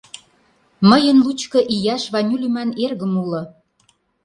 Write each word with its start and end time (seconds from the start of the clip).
—Мыйын 0.89 1.17
лучко 1.25 1.59
ияш 1.75 2.03
Ваню 2.13 2.35
лӱман 2.41 2.69
эргым 2.83 3.13
уло. 3.23 3.41